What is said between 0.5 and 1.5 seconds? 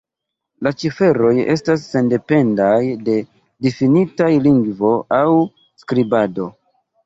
La ciferoj